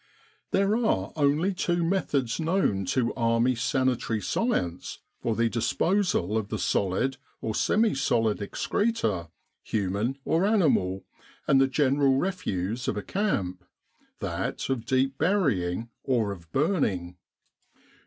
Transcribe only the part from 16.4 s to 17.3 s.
burning.